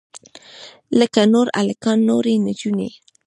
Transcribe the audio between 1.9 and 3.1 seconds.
نورې نجونې.